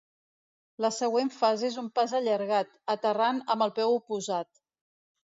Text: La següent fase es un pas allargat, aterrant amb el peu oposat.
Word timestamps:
La 0.85 0.89
següent 0.99 1.27
fase 1.35 1.67
es 1.69 1.77
un 1.81 1.89
pas 1.99 2.15
allargat, 2.19 2.71
aterrant 2.95 3.43
amb 3.57 3.67
el 3.67 3.75
peu 3.81 3.95
oposat. 3.99 4.51